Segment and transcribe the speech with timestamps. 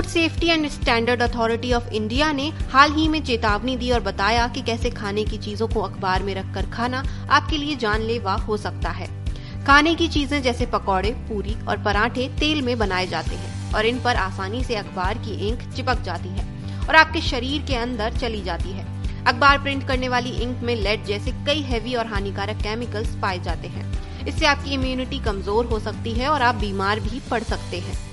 [0.00, 4.46] Food safety and standard authority of India ने हाल ही में चेतावनी दी और बताया
[4.48, 8.90] कि कैसे खाने की चीज़ों को अखबार में रखकर खाना आपके लिए जानलेवा हो सकता
[8.90, 9.08] है।
[9.66, 14.00] खाने की चीज़ें जैसे पकौड़े, पूरी और पराठे तेल में बनाए जाते हैं और इन
[14.00, 16.48] पर आसानी से अखबार की इंक चिपक जाती है
[16.80, 18.86] और आपके शरीर के अंदर चली जाती है।
[19.24, 23.68] अखबार प्रिंट करने वाली इंक में लेड जैसे कई हैवी और हानिकारक केमिकल्स पाए जाते
[23.68, 23.90] हैं।
[24.26, 28.09] इससे आपकी इम्यूनिटी कमज़ोर हो सकती है और आप बीमार भी पड़ सकते हैं।